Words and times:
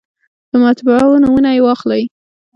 د 0.51 0.53
مطبعو 0.63 1.21
نومونه 1.23 1.49
یې 1.55 1.61
واخلئ. 1.65 2.03